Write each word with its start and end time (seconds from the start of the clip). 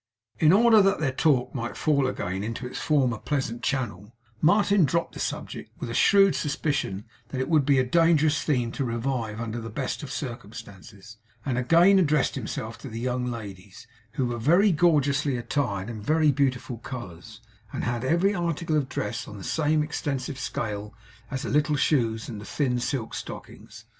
In 0.39 0.51
order 0.51 0.81
that 0.81 0.99
their 0.99 1.11
talk 1.11 1.53
might 1.53 1.77
fall 1.77 2.07
again 2.07 2.43
into 2.43 2.65
its 2.65 2.79
former 2.81 3.19
pleasant 3.19 3.61
channel, 3.61 4.15
Martin 4.41 4.83
dropped 4.83 5.13
the 5.13 5.19
subject, 5.19 5.69
with 5.79 5.91
a 5.91 5.93
shrewd 5.93 6.33
suspicion 6.33 7.05
that 7.27 7.39
it 7.39 7.47
would 7.49 7.67
be 7.67 7.77
a 7.77 7.83
dangerous 7.83 8.41
theme 8.41 8.71
to 8.71 8.83
revive 8.83 9.39
under 9.39 9.61
the 9.61 9.69
best 9.69 10.01
of 10.01 10.11
circumstances; 10.11 11.17
and 11.45 11.55
again 11.59 11.99
addressed 11.99 12.33
himself 12.33 12.79
to 12.79 12.89
the 12.89 12.99
young 12.99 13.27
ladies, 13.27 13.85
who 14.13 14.25
were 14.25 14.39
very 14.39 14.71
gorgeously 14.71 15.37
attired 15.37 15.87
in 15.87 16.01
very 16.01 16.31
beautiful 16.31 16.79
colours, 16.79 17.39
and 17.71 17.83
had 17.83 18.03
every 18.03 18.33
article 18.33 18.75
of 18.77 18.89
dress 18.89 19.27
on 19.27 19.37
the 19.37 19.43
same 19.43 19.83
extensive 19.83 20.39
scale 20.39 20.95
as 21.29 21.43
the 21.43 21.49
little 21.49 21.75
shoes 21.75 22.27
and 22.27 22.41
the 22.41 22.45
thin 22.45 22.79
silk 22.79 23.13
stockings. 23.13 23.85